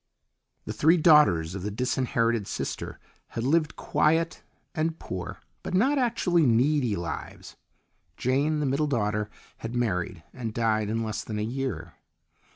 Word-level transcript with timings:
The 0.65 0.73
three 0.73 0.97
daughters 0.97 1.53
of 1.53 1.61
the 1.61 1.69
disinherited 1.69 2.47
sister 2.47 2.99
had 3.27 3.43
lived 3.43 3.75
quiet 3.75 4.41
and 4.73 4.97
poor, 4.97 5.41
but 5.61 5.75
not 5.75 5.99
actually 5.99 6.43
needy 6.47 6.95
lives. 6.95 7.55
Jane, 8.17 8.61
the 8.61 8.65
middle 8.65 8.87
daughter, 8.87 9.29
had 9.57 9.75
married, 9.75 10.23
and 10.33 10.55
died 10.55 10.89
in 10.89 11.03
less 11.03 11.23
than 11.23 11.37
a 11.37 11.43
year. 11.43 11.93